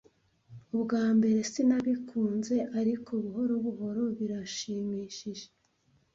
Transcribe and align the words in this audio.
Ubwa 0.75 1.03
mbere, 1.17 1.39
sinabikunze, 1.51 2.55
ariko 2.79 3.09
buhoro 3.23 3.53
buhoro 3.65 4.03
birashimishije. 4.17 5.47